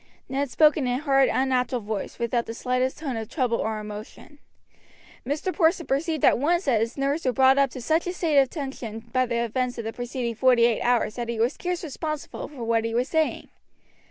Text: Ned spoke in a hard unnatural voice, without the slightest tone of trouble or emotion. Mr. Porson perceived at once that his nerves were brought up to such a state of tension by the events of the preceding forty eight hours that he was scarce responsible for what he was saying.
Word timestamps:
Ned 0.27 0.49
spoke 0.49 0.77
in 0.77 0.87
a 0.87 0.97
hard 0.97 1.29
unnatural 1.31 1.79
voice, 1.79 2.17
without 2.17 2.47
the 2.47 2.55
slightest 2.55 2.97
tone 2.97 3.15
of 3.17 3.29
trouble 3.29 3.59
or 3.59 3.77
emotion. 3.77 4.39
Mr. 5.27 5.53
Porson 5.53 5.85
perceived 5.85 6.25
at 6.25 6.39
once 6.39 6.65
that 6.65 6.81
his 6.81 6.97
nerves 6.97 7.23
were 7.23 7.31
brought 7.31 7.59
up 7.59 7.69
to 7.69 7.81
such 7.81 8.07
a 8.07 8.13
state 8.13 8.39
of 8.39 8.49
tension 8.49 9.01
by 9.13 9.27
the 9.27 9.43
events 9.43 9.77
of 9.77 9.83
the 9.83 9.93
preceding 9.93 10.33
forty 10.33 10.63
eight 10.65 10.81
hours 10.81 11.17
that 11.17 11.29
he 11.29 11.39
was 11.39 11.53
scarce 11.53 11.83
responsible 11.83 12.47
for 12.47 12.63
what 12.63 12.83
he 12.83 12.95
was 12.95 13.09
saying. 13.09 13.49